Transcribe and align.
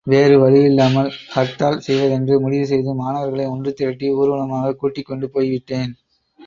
வேறு 0.07 0.35
வழியில்லாமல் 0.39 1.09
ஹர்த்தால் 1.35 1.77
செய்வதென்று 1.77 2.39
முடிவு 2.39 2.65
செய்து 2.65 2.93
மாணவர்களை 2.93 3.45
ஒன்று 3.45 3.73
திரட்டி 3.73 4.07
ஊர்வலமாகக் 4.13 4.75
கூட்டிக் 4.75 5.05
கொண்டுபோய் 5.05 5.49
விட்டேன். 5.49 5.91